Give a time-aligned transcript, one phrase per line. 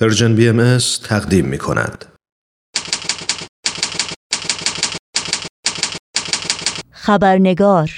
[0.00, 2.04] پرژن بی ام تقدیم می کند.
[6.90, 7.90] خبرنگار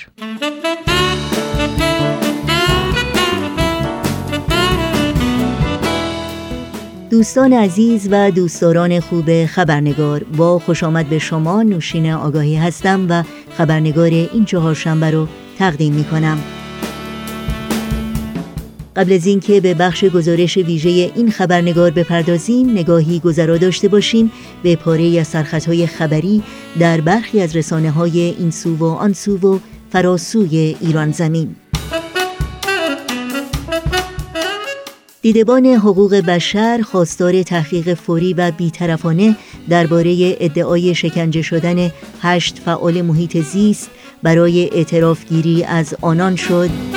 [7.10, 13.24] دوستان عزیز و دوستداران خوب خبرنگار با خوش آمد به شما نوشین آگاهی هستم و
[13.58, 15.28] خبرنگار این چهارشنبه رو
[15.58, 16.38] تقدیم می کنم
[18.96, 24.32] قبل از اینکه به بخش گزارش ویژه این خبرنگار بپردازیم نگاهی گذرا داشته باشیم
[24.62, 26.42] به پاره از سرخطهای خبری
[26.78, 29.58] در برخی از رسانه های این سو و آن سو و
[29.92, 31.56] فراسوی ایران زمین.
[35.22, 39.36] دیدبان حقوق بشر خواستار تحقیق فوری و بیطرفانه
[39.68, 41.90] درباره ادعای شکنجه شدن
[42.22, 43.90] هشت فعال محیط زیست
[44.22, 46.89] برای اعترافگیری از آنان شد.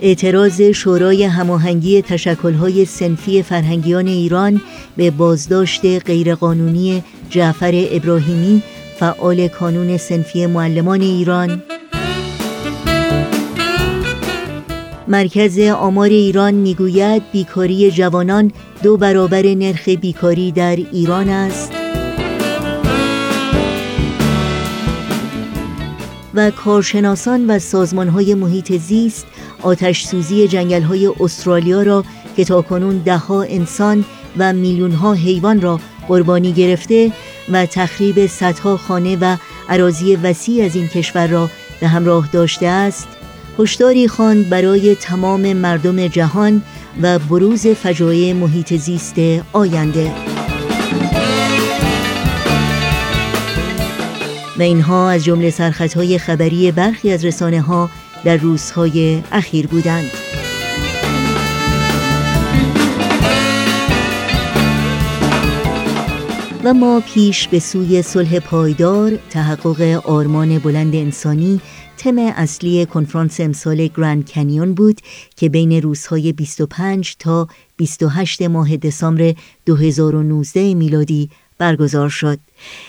[0.00, 4.60] اعتراض شورای هماهنگی تشکل‌های سنفی فرهنگیان ایران
[4.96, 8.62] به بازداشت غیرقانونی جعفر ابراهیمی
[8.98, 11.62] فعال کانون سنفی معلمان ایران.
[15.08, 21.72] مرکز آمار ایران می‌گوید بیکاری جوانان دو برابر نرخ بیکاری در ایران است.
[26.34, 29.26] و کارشناسان و سازمانهای محیط زیست
[29.62, 32.04] آتش سوزی جنگل های استرالیا را
[32.36, 34.04] که تاکنون دهها انسان
[34.38, 37.12] و میلیون ها حیوان را قربانی گرفته
[37.52, 39.36] و تخریب صدها خانه و
[39.68, 41.50] عراضی وسیع از این کشور را
[41.80, 43.08] به همراه داشته است
[43.58, 46.62] هشداری خواند برای تمام مردم جهان
[47.02, 49.14] و بروز فجایع محیط زیست
[49.52, 50.12] آینده.
[54.58, 57.90] و اینها از جمله سرخطهای خبری برخی از رسانه ها
[58.24, 60.10] در روزهای اخیر بودند
[66.64, 71.60] و ما پیش به سوی صلح پایدار تحقق آرمان بلند انسانی
[71.98, 75.00] تم اصلی کنفرانس امسال گرند کنیون بود
[75.36, 79.34] که بین روزهای 25 تا 28 ماه دسامبر
[79.66, 82.38] 2019 میلادی برگزار شد.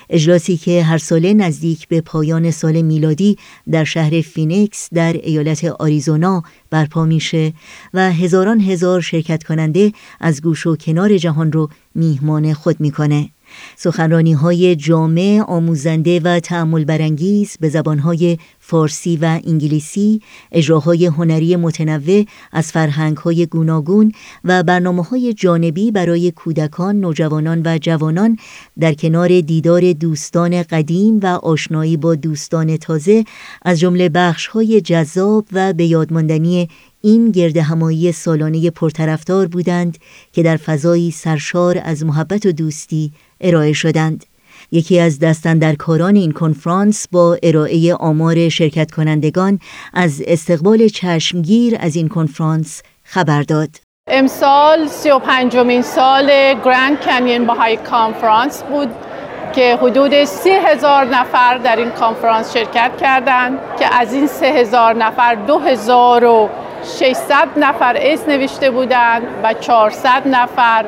[0.10, 3.38] اجلاسی که هر ساله نزدیک به پایان سال میلادی
[3.72, 7.54] در شهر فینیکس در ایالت آریزونا برپا میشه
[7.94, 13.30] و هزاران هزار شرکت کننده از گوشه و کنار جهان رو میهمان خود می‌کنه.
[13.76, 20.22] سخنرانی های جامع، آموزنده و تأمل برانگیز به زبانهای فارسی و انگلیسی،
[20.52, 24.12] اجراهای هنری متنوع از فرهنگ های گوناگون
[24.44, 28.38] و برنامه های جانبی برای کودکان، نوجوانان و جوانان
[28.80, 33.24] در کنار دیدار دوستان قدیم و آشنایی با دوستان تازه
[33.62, 36.70] از جمله بخش های جذاب و به یادماندنی
[37.02, 39.98] این گرد همایی سالانه پرطرفدار بودند
[40.34, 43.12] که در فضایی سرشار از محبت و دوستی
[43.42, 44.26] ارائه شدند.
[44.72, 49.60] یکی از دستندرکاران این کنفرانس با ارائه آمار شرکت کنندگان
[49.94, 53.70] از استقبال چشمگیر از این کنفرانس خبر داد.
[54.08, 56.28] امسال 35 سال
[56.66, 58.90] گرند کنین های کانفرانس بود
[59.54, 64.96] که حدود سی هزار نفر در این کنفرانس شرکت کردند که از این سه هزار
[64.96, 66.50] نفر دو هزار و
[67.00, 70.86] 600 نفر اسم نوشته بودند و 400 نفر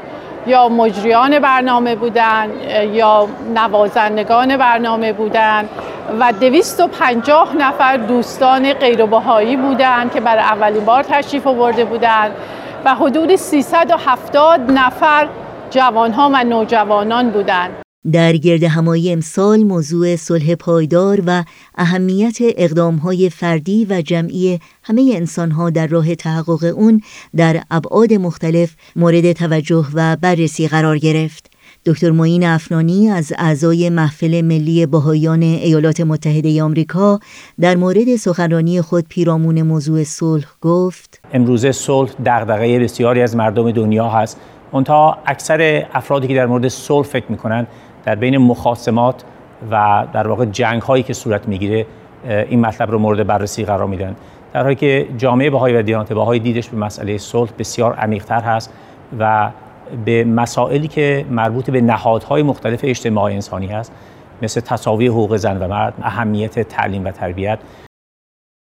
[0.48, 2.52] یا مجریان برنامه بودند
[2.94, 5.70] یا نوازندگان برنامه بودند
[6.20, 12.32] و 250 نفر دوستان غیربهایی بودند که برای اولین بار تشریف آورده بودند
[12.86, 15.28] و حدود 370 نفر
[15.70, 21.44] جوانها و نوجوانان بودند در گرد همایی امسال موضوع صلح پایدار و
[21.76, 27.02] اهمیت اقدامهای فردی و جمعی همه انسانها در راه تحقق اون
[27.36, 31.52] در ابعاد مختلف مورد توجه و بررسی قرار گرفت.
[31.86, 37.20] دکتر معین افنانی از اعضای محفل ملی باهایان ایالات متحده آمریکا
[37.60, 44.10] در مورد سخنرانی خود پیرامون موضوع صلح گفت امروزه صلح دغدغه بسیاری از مردم دنیا
[44.10, 44.40] هست
[44.72, 47.68] اونتا اکثر افرادی که در مورد صلح فکر می‌کنن
[48.06, 49.24] در بین مخاسمات
[49.72, 51.86] و در واقع جنگ هایی که صورت می‌گیره
[52.24, 54.16] این مطلب رو مورد بررسی قرار میدن.
[54.54, 58.74] در حالی که جامعه بهایی و دیانت بهایی دیدش به مسئله صلح بسیار عمیقتر هست
[59.20, 59.52] و
[60.06, 63.92] به مسائلی که مربوط به نهادهای مختلف اجتماعی انسانی هست
[64.42, 67.60] مثل تصاوی حقوق زن و مرد اهمیت تعلیم و تربیت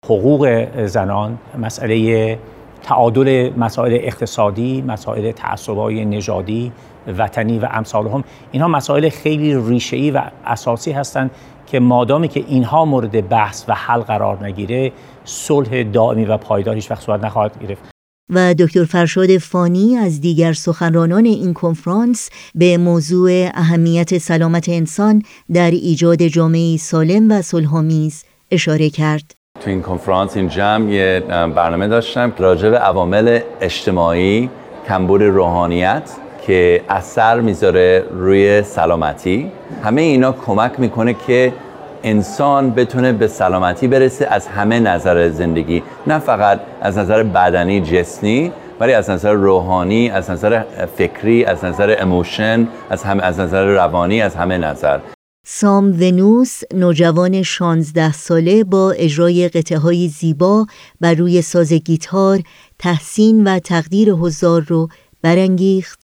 [0.05, 2.39] حقوق زنان مسئله
[2.87, 6.73] تعادل مسائل اقتصادی مسائل تعصبای نژادی
[7.19, 11.31] وطنی و امثال هم اینها مسائل خیلی ریشه‌ای و اساسی هستند
[11.67, 14.93] که مادامی که اینها مورد بحث و حل قرار نگیره
[15.25, 17.83] صلح دائمی و پایدار هیچ وقت صورت نخواهد گرفت
[18.33, 25.23] و دکتر فرشاد فانی از دیگر سخنرانان این کنفرانس به موضوع اهمیت سلامت انسان
[25.53, 29.35] در ایجاد جامعه سالم و صلحآمیز اشاره کرد.
[29.67, 31.23] تو این کنفرانس این جمع یه
[31.55, 34.51] برنامه داشتم راجع به عوامل اجتماعی
[34.89, 36.11] کمبود روحانیت
[36.47, 39.53] که اثر می‌ذاره روی سلامتی.
[39.85, 41.53] همه اینا کمک می‌کنه که
[42.03, 45.83] انسان بتونه به سلامتی برسه از همه نظر زندگی.
[46.07, 50.63] نه فقط از نظر بدنی جسمی ولی از نظر روحانی از نظر
[50.97, 54.99] فکری از نظر اموشن از هم از نظر روانی از همه نظر.
[55.49, 60.67] سام ونوس نوجوان 16 ساله با اجرای قطعه های زیبا
[61.01, 62.43] بر روی ساز گیتار
[62.79, 64.89] تحسین و تقدیر حضار رو
[65.23, 66.01] برانگیخت.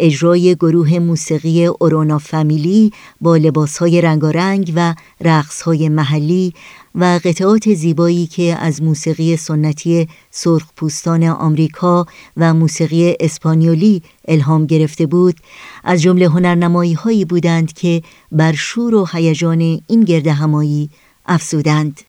[0.00, 6.52] اجرای گروه موسیقی اورونا فامیلی با لباسهای رنگارنگ و رقصهای محلی
[6.94, 12.06] و قطعات زیبایی که از موسیقی سنتی سرخپوستان آمریکا
[12.36, 15.36] و موسیقی اسپانیولی الهام گرفته بود
[15.84, 18.02] از جمله هنرنمایی هایی بودند که
[18.32, 20.90] بر شور و هیجان این گرد همایی
[21.26, 22.00] افزودند.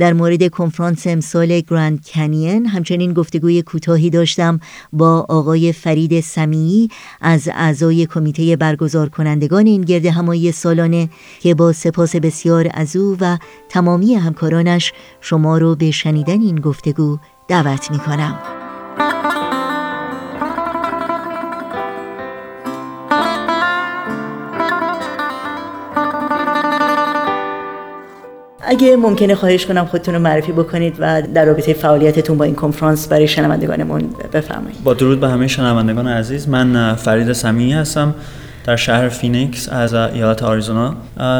[0.00, 4.60] در مورد کنفرانس امسال گراند کنین همچنین گفتگوی کوتاهی داشتم
[4.92, 6.88] با آقای فرید سمیعی
[7.20, 11.08] از اعضای کمیته برگزار کنندگان این گرد همایی سالانه
[11.40, 13.38] که با سپاس بسیار از او و
[13.68, 17.18] تمامی همکارانش شما رو به شنیدن این گفتگو
[17.48, 18.38] دعوت می کنم.
[28.70, 33.08] اگه ممکنه خواهش کنم خودتون رو معرفی بکنید و در رابطه فعالیتتون با این کنفرانس
[33.08, 34.02] برای شنوندگانمون
[34.32, 34.84] بفرمایید.
[34.84, 38.14] با درود به همه شنوندگان عزیز من فرید سمیعی هستم.
[38.64, 40.94] در شهر فینیکس از ایالت آریزونا.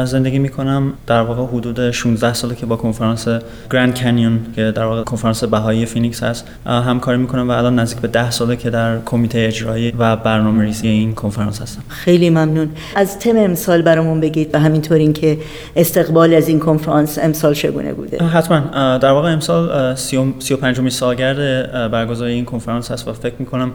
[0.05, 3.27] زندگی می کنم در واقع حدود 16 ساله که با کنفرانس
[3.71, 6.47] گرند کنیون که در واقع کنفرانس بهایی فینیکس هست.
[6.65, 10.63] همکاری می کنم و الان نزدیک به 10 ساله که در کمیته اجرایی و برنامه
[10.63, 11.81] ریزی این کنفرانس هستم.
[11.87, 12.69] خیلی ممنون.
[12.95, 15.37] از تم امسال برامون بگید و همینطور اینکه
[15.75, 18.59] استقبال از این کنفرانس امسال چگونه بوده؟ حتما.
[18.97, 23.71] در واقع امسال 35 سالگرد برگزاری این کنفرانس هست و فکر می کنم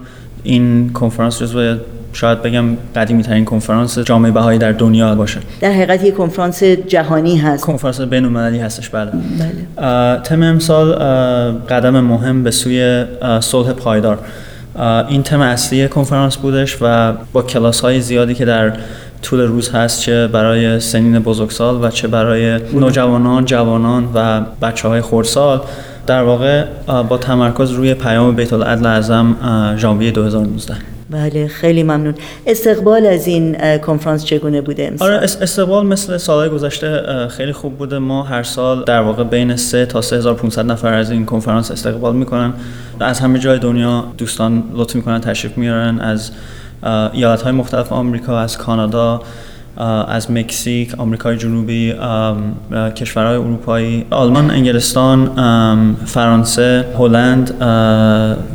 [0.46, 1.76] این کنفرانس جزو
[2.12, 2.64] شاید بگم
[2.96, 5.40] قدیمی ترین کنفرانس جامعه بهایی در دنیا باشه.
[5.60, 7.64] در حقیقت یک کنفرانس جهانی هست.
[7.64, 10.20] کنفرانس بین المللی هستش بله, بله.
[10.20, 10.93] تم امسال
[11.70, 13.04] قدم مهم به سوی
[13.40, 14.19] صلح پایدار.
[15.08, 18.72] این تم اصلی کنفرانس بودش و با کلاس های زیادی که در
[19.22, 25.00] طول روز هست چه برای سنین بزرگسال و چه برای نوجوانان، جوانان و بچه های
[25.00, 25.60] خورسال
[26.06, 26.64] در واقع
[27.08, 29.37] با تمرکز روی پیام بیت العدل اعظم
[29.79, 30.75] ژانویه 2019
[31.11, 32.14] بله خیلی ممنون.
[32.47, 37.99] استقبال از این کنفرانس چگونه بوده امسال؟ آره استقبال مثل سالهای گذشته خیلی خوب بوده.
[37.99, 42.53] ما هر سال در واقع بین 3 تا 3500 نفر از این کنفرانس استقبال می‌کنن
[43.01, 46.31] از همه جای دنیا دوستان لطف می‌کنن تشریف میارن از
[47.13, 49.22] ایالت های مختلف آمریکا از کانادا
[50.09, 51.95] از مکزیک، آمریکای جنوبی،
[52.97, 55.27] کشورهای اروپایی، آلمان، انگلستان،
[56.06, 57.55] فرانسه، هلند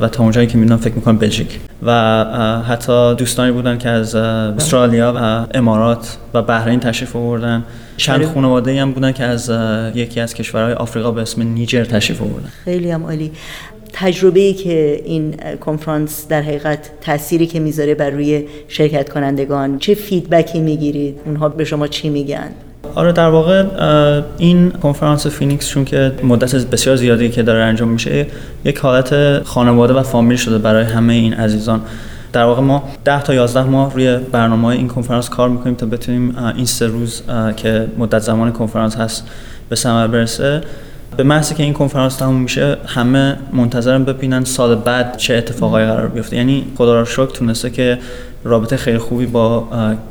[0.01, 1.59] و تا اونجایی که می‌دونم فکر می‌کنم بلژیک.
[1.83, 2.23] و
[2.67, 7.63] حتی دوستانی بودن که از استرالیا و امارات و بحرین تشریف آوردن.
[7.97, 9.51] چند خانواده هم بودن که از
[9.95, 12.49] یکی از کشورهای آفریقا به اسم نیجر تشریف آوردن.
[12.63, 13.31] خیلی هم عالی.
[13.93, 20.52] تجربه که این کنفرانس در حقیقت تأثیری که می‌ذاره بر روی شرکت کنندگان چه feedback
[20.52, 22.49] ی می‌گیرید؟ اونها به شما چی میگن؟
[22.95, 23.63] آره در واقع
[24.37, 28.27] این کنفرانس فینیکس چون که مدت بسیار زیادی که داره انجام میشه
[28.65, 31.81] یک حالت خانواده و فامیل شده برای همه این عزیزان.
[32.33, 36.35] در واقع ما 10 تا 11 ماه روی برنامه این کنفرانس کار می‌کنیم تا بتونیم
[36.55, 37.21] این سه روز
[37.57, 39.27] که مدت زمان کنفرانس هست
[39.69, 40.61] به ثمر برسه.
[41.17, 46.07] به محضی که این کنفرانس تموم میشه همه منتظرم ببینن سال بعد چه اتفاقایی قرار
[46.07, 46.37] بیفته.
[46.37, 47.97] یعنی خدا را شکر تونسته که
[48.43, 49.67] رابطه خیلی خوبی با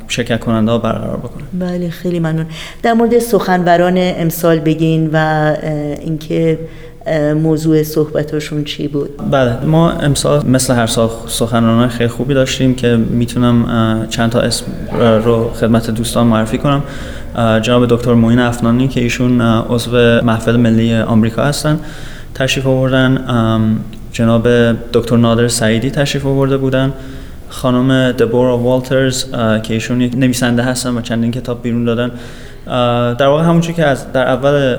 [0.09, 1.43] شرکت کننده ها برقرار بکنه.
[1.53, 2.47] بله خیلی ممنون.
[2.83, 5.57] در مورد سخنوران امسال بگین و
[6.01, 6.59] اینکه
[7.43, 12.97] موضوع صحبتاشون چی بود؟ بله ما امسال مثل هر سال سخنرانان خیلی خوبی داشتیم که
[12.97, 14.65] می‌تونم چند تا اسم
[15.25, 16.83] رو خدمت دوستان معرفی کنم.
[17.63, 19.91] جناب دکتر معین افنانی که ایشون عضو
[20.25, 21.79] محفل ملی آمریکا هستن
[22.35, 23.25] تشریف آوردن.
[24.13, 24.49] جناب
[24.93, 26.93] دکتر نادر سعیدی تشریف آورده بودن.
[27.49, 29.25] خانم دبورا والترز
[29.63, 32.11] که ایشون نویسنده هستن و چندین کتاب بیرون دادن.
[33.19, 34.77] در واقع همونجوری که از در اول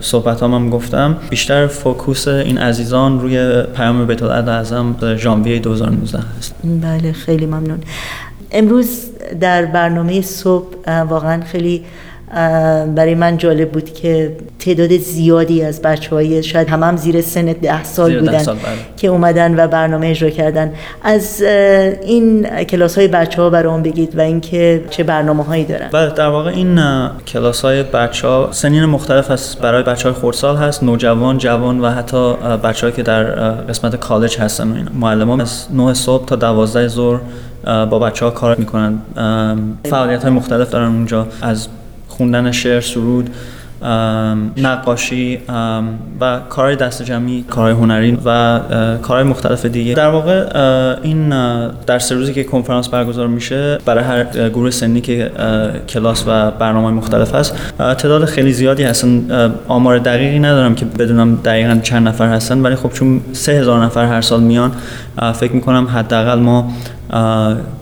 [0.00, 6.54] صحبت هم گفتم بیشتر focus این عزیزان روی پیام بیت اعظم ژانویه 2019 هست.
[6.64, 7.80] بله خیلی ممنون.
[8.52, 9.06] امروز
[9.40, 11.84] در برنامه صبح واقعا خیلی
[12.94, 17.44] برای من جالب بود که تعداد زیادی از بچه های شاید هم, هم زیر سن
[17.44, 18.64] ده سال بودن سال بله.
[18.96, 20.72] که اومدن و برنامه اجرا کردن.
[21.02, 21.42] از
[22.02, 25.88] این کلاس های بچه ها برام بگید و اینکه چه برنامه هایی دارن.
[25.92, 26.80] بله در واقع این
[27.26, 29.60] کلاس های بچه ها سنین مختلف هست.
[29.60, 32.32] برای بچه های خورسال هست نوجوان جوان و حتی
[32.64, 37.18] بچه که در قسمت کالج هستن و معلم از 9 صبح تا 12 ظهر
[37.64, 38.98] با بچه ها کار می‌کنن.
[39.84, 41.26] فعالیت های مختلف دارن اونجا.
[41.42, 41.68] از
[42.16, 43.30] خوندن شعر سرود
[44.56, 45.38] نقاشی
[46.20, 48.60] و کارهای دست جمعی کارهای هنری و
[49.02, 49.94] کارهای مختلف دیگه.
[49.94, 50.46] در واقع
[51.02, 51.28] این
[51.86, 55.30] در سه روزی که کنفرانس برگزار میشه برای هر گروه سنی که
[55.88, 59.26] کلاس و برنامه مختلف هست تعداد خیلی زیادی هستن.
[59.68, 64.04] آمار دقیقی ندارم که بدونم دقیقا چند نفر هستن ولی خب چون سه هزار نفر
[64.04, 64.72] هر سال میان
[65.34, 66.72] فکر می‌کنم حداقل ما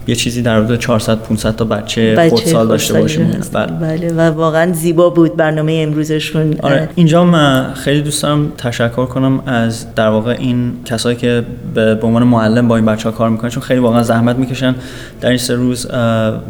[0.07, 3.41] یه چیزی در حدود 400 500 تا بچه, بچه خودسال داشته باشیم.
[3.53, 3.67] بله.
[3.67, 6.57] بله و واقعا زیبا بود برنامه امروزشون.
[6.63, 6.89] آره.
[6.95, 11.43] اینجا من خیلی دوست دارم تشکر کنم از در واقع این کسایی که
[11.75, 14.75] به عنوان معلم با این بچه ها کار می‌کنن چون خیلی واقعا زحمت می‌کشن
[15.21, 15.87] در این سه روز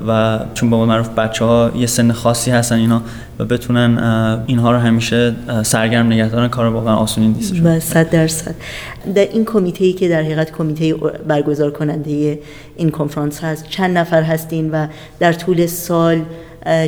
[0.09, 3.03] و چون به معروف بچه ها یه سن خاصی هستن اینا
[3.39, 3.99] و بتونن
[4.47, 6.49] اینها رو همیشه سرگرم نگه دارن.
[6.49, 8.55] کار واقعا آسونی نیست و صد درصد.
[9.15, 10.95] در این کمیته ای که در حقیقت کمیته
[11.29, 12.39] برگزار کننده
[12.77, 14.87] این کنفرانس هست چند نفر هستین و
[15.19, 16.23] در طول سال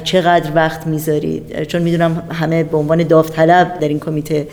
[0.04, 1.62] چقدر وقت می‌ذارید.
[1.62, 4.49] چون می‌دونم همه به عنوان داوطلب در این کمیته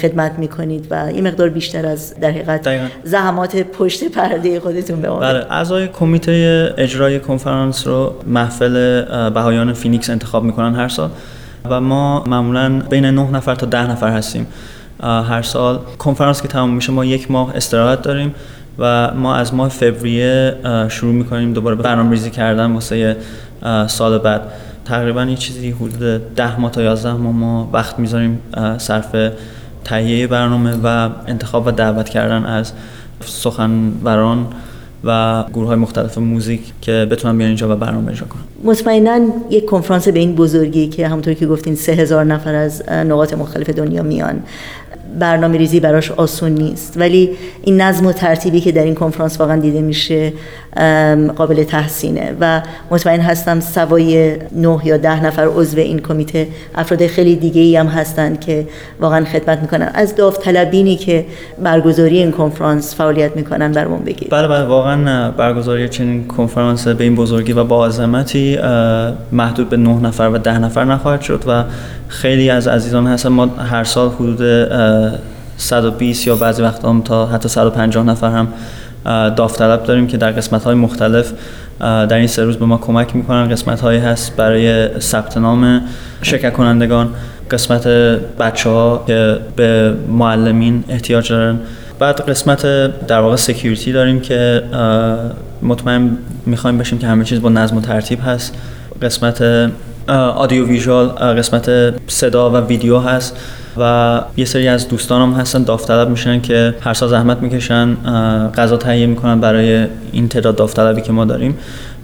[0.00, 2.68] خدمت می‌کنید و این مقدار بیشتر از در حقیقت
[3.04, 10.44] زحمات پشت پرده خودتون به بله اعضای کمیته اجرای کنفرانس رو محفل بهایان فینیکس انتخاب
[10.44, 11.10] می‌کنن هر سال
[11.70, 14.46] و ما معمولا بین 9 نفر تا ده نفر هستیم.
[15.02, 18.34] هر سال کنفرانس که تمام میشه ما یک ماه استراحت داریم.
[18.78, 20.54] و ما از ماه فوریه
[20.88, 23.16] شروع می‌کنیم دوباره برنامه ریزی کردن واسه
[23.86, 24.42] سال بعد.
[24.84, 28.40] تقریبا یه چیزی حدود ده ماه تا یازده ماه ما وقت می‌ذاریم
[28.78, 29.16] صرف
[29.84, 32.72] تهیه برنامه و انتخاب و دعوت کردن از
[33.20, 34.46] سخنوران
[35.04, 38.42] و گروه های مختلف موزیک که بتونن بیان اینجا و برنامه اجرا کنن.
[38.64, 43.34] مطمئنا یک کنفرانس به این بزرگی که همونطور که گفتین سه هزار نفر از نقاط
[43.34, 44.42] مختلف دنیا میان.
[45.18, 46.94] برنامه ریزی براش آسون نیست.
[46.96, 47.30] ولی
[47.62, 50.32] این نظم و ترتیبی که در این کنفرانس واقعا دیده میشه
[51.36, 57.36] قابل تحسینه و مطمئن هستم سوای نه یا ده نفر عضو این کمیته افراد خیلی
[57.36, 58.66] دیگه ای هم هستند که
[59.00, 59.90] واقعا خدمت می‌کنن.
[59.94, 61.24] از داوطلبینی که
[61.62, 64.30] برگزاری این کنفرانس فعالیت می‌کنن برمون بگید.
[64.30, 68.58] بله بله واقعا برگزاری چنین کنفرانس به این بزرگی و با عظمتی
[69.32, 71.64] محدود به نه نفر و ده نفر نخواهد شد و
[72.08, 73.28] خیلی از عزیزان هستن.
[73.28, 74.68] ما هر سال حدود
[75.56, 78.48] 120 یا بعضی وقت هم تا حتی 150 نفر هم
[79.36, 81.32] داوطلب داریم که در قسمت های مختلف
[81.80, 83.48] در این سه روز به ما کمک می‌کنن.
[83.48, 85.82] قسمت هایی هست برای ثبت نام
[86.22, 87.08] شرکت کنندگان
[87.50, 87.88] قسمت
[88.38, 91.58] بچه ها که به معلمین احتیاج دارن.
[91.98, 92.62] بعد قسمت
[93.06, 94.62] در واقع سکیوریتی داریم که
[95.62, 98.54] مطمئن می‌خوایم بشیم که همه چیز با نظم و ترتیب هست.
[99.02, 99.42] قسمت
[100.12, 103.36] آدیو ویژوال قسمت صدا و ویدیو هست
[103.76, 107.96] و یه سری از دوستانم هستن داوطلب میشن که هر سال زحمت می‌کشن
[108.54, 111.58] غذا تهیه می‌کنن برای این تعداد داوطلبی که ما داریم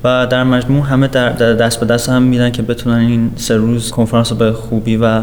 [0.05, 3.91] و در مجموع همه در دست به دست هم میدن که بتونن این سه روز
[3.91, 5.23] کنفرانس رو به خوبی و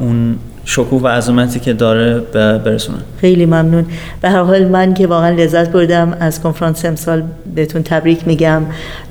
[0.00, 2.20] اون شکوه و عظمتی که داره
[2.58, 3.86] برسونن خیلی ممنون.
[4.20, 7.22] به هر حال من که واقعا لذت بردم از کنفرانس امسال
[7.54, 8.62] بهتون تبریک میگم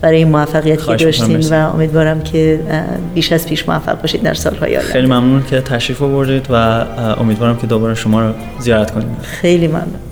[0.01, 2.59] برای این موفقیت که داشتین و امیدوارم که
[3.13, 4.93] بیش از پیش موفق باشید در سالهای آینده.
[4.93, 6.55] خیلی ممنون که تشریف آوردید و
[7.19, 9.17] امیدوارم که دوباره شما رو زیارت کنیم.
[9.21, 10.04] خیلی ممنون.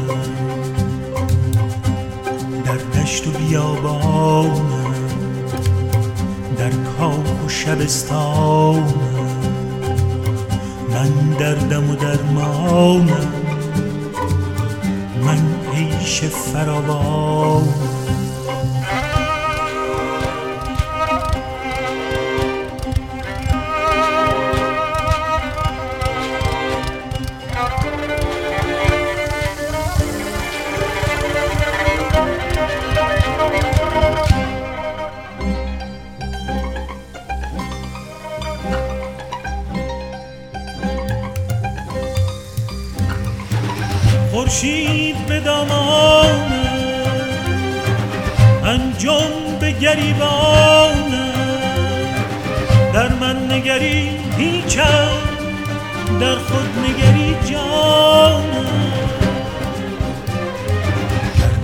[2.65, 4.95] در دشت و بیابانم.
[6.59, 8.95] در کاخ و شبستانم.
[10.91, 13.33] من دردم و درمانم.
[15.25, 15.39] من
[15.75, 18.02] عیش فراوانم.
[44.63, 46.53] خورشید به دامانم
[48.65, 51.33] انجام به گریبانم
[52.95, 55.09] در من نگری هیچم
[56.21, 58.67] در خود نگری جانم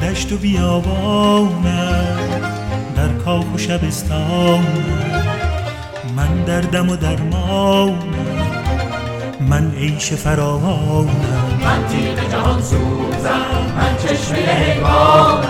[0.00, 2.18] در دشت و بیابانم
[2.96, 4.64] در کاخ و شبستانم
[6.16, 8.17] من دردم و درمانم
[9.48, 11.10] من عیش فراوانم.
[11.64, 13.40] من تیغ جهان سوزم
[13.76, 15.44] من چشمه حیوانم.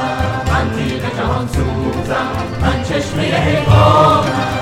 [0.46, 2.28] من تیغ جهان سوزم
[2.62, 4.58] من چشمه حیوانم.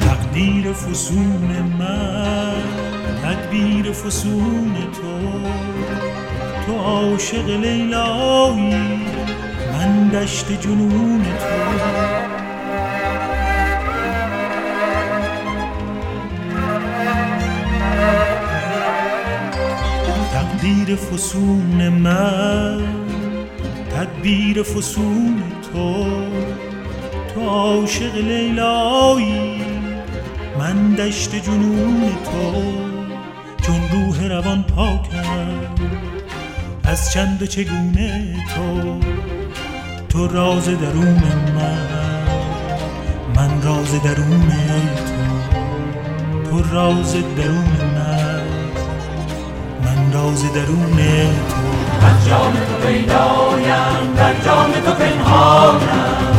[0.00, 2.62] تقدیر فسون من
[3.22, 5.40] تدبیر فسون تو.
[6.66, 9.19] تو عاشق لیلایی
[9.80, 11.46] من دشت جنون تو.
[20.32, 22.82] تقدیر فسون من
[23.90, 26.06] تدبیر فسون تو.
[27.34, 29.62] تو عاشق لیلایی
[30.58, 32.62] من دشت جنون تو.
[33.62, 35.48] چون روح روان پاکم
[36.84, 39.00] از چند و چگونه تو.
[40.10, 41.22] تو راز درون
[41.54, 41.88] من.
[43.36, 45.10] من راز درون تو.
[46.50, 48.42] تو راز درون من.
[49.84, 50.98] من راز درون
[51.48, 52.06] تو.
[52.06, 56.29] از جام تو پیدایم در جام تو پنهانم.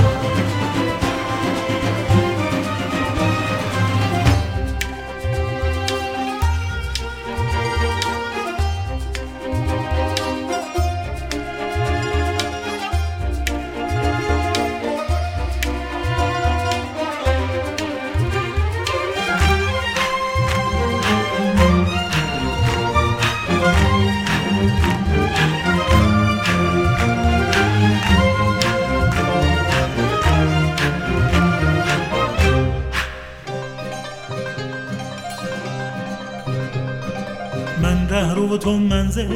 [38.62, 39.28] تو منزل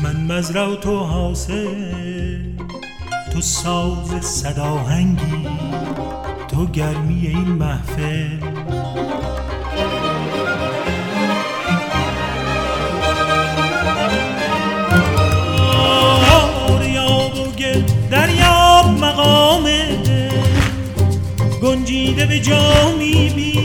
[0.00, 2.44] من مزرع و تو حاصل.
[3.32, 5.48] تو ساز صداهنگی
[6.48, 8.38] تو گرمی این محفل.
[18.10, 19.64] دریاب مقام
[21.62, 23.57] گنجیده به جا میبین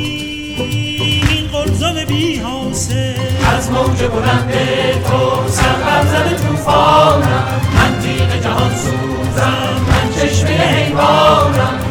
[3.87, 4.51] موج بلند
[5.03, 11.82] تو سربر زده توفانم من تیغ جهان سوزم من چشمه حیوانم.